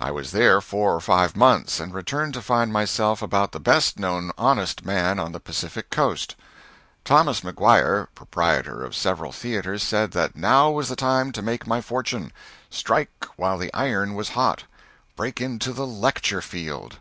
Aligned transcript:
I 0.00 0.10
was 0.10 0.32
there 0.32 0.60
four 0.60 0.96
or 0.96 1.00
five 1.00 1.36
months, 1.36 1.78
and 1.78 1.94
returned 1.94 2.34
to 2.34 2.42
find 2.42 2.72
myself 2.72 3.22
about 3.22 3.52
the 3.52 3.60
best 3.60 4.00
known 4.00 4.32
honest 4.36 4.84
man 4.84 5.20
on 5.20 5.30
the 5.30 5.38
Pacific 5.38 5.90
Coast. 5.90 6.34
Thomas 7.04 7.42
McGuire, 7.42 8.08
proprietor 8.16 8.82
of 8.84 8.96
several 8.96 9.30
theatres, 9.30 9.84
said 9.84 10.10
that 10.10 10.34
now 10.34 10.72
was 10.72 10.88
the 10.88 10.96
time 10.96 11.30
to 11.30 11.40
make 11.40 11.68
my 11.68 11.80
fortune 11.80 12.32
strike 12.68 13.26
while 13.36 13.58
the 13.58 13.72
iron 13.72 14.14
was 14.14 14.30
hot! 14.30 14.64
break 15.14 15.40
into 15.40 15.72
the 15.72 15.86
lecture 15.86 16.42
field! 16.42 16.98